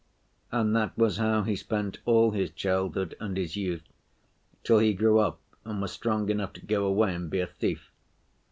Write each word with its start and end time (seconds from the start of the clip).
And 0.51 0.75
that 0.75 0.97
was 0.97 1.17
how 1.17 1.43
he 1.43 1.55
spent 1.55 1.99
all 2.05 2.31
his 2.31 2.49
childhood 2.49 3.15
and 3.19 3.37
his 3.37 3.55
youth, 3.55 3.83
till 4.63 4.79
he 4.79 4.95
grew 4.95 5.19
up 5.19 5.39
and 5.63 5.79
was 5.79 5.91
strong 5.91 6.27
enough 6.31 6.53
to 6.53 6.65
go 6.65 6.85
away 6.87 7.13
and 7.13 7.29
be 7.29 7.39
a 7.39 7.45
thief. 7.45 7.91